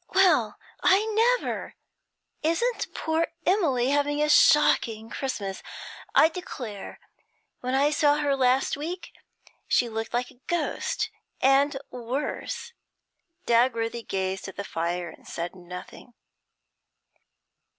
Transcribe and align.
'Well, 0.15 0.57
I 0.81 1.05
never! 1.13 1.75
Isn't 2.41 2.87
poor 2.95 3.27
Emily 3.45 3.91
having 3.91 4.19
a 4.19 4.29
shocking 4.29 5.11
Christmas! 5.11 5.61
I 6.15 6.27
declare, 6.27 6.99
when 7.59 7.75
I 7.75 7.91
saw 7.91 8.15
her 8.17 8.35
last 8.35 8.75
week, 8.75 9.11
she 9.67 9.89
looked 9.89 10.11
like 10.11 10.31
a 10.31 10.41
ghost, 10.47 11.11
and 11.39 11.77
worse.' 11.91 12.73
Dagworthy 13.45 14.01
gazed 14.01 14.47
at 14.47 14.55
the 14.55 14.63
fire 14.63 15.11
and 15.11 15.27
said 15.27 15.55
nothing. 15.55 16.15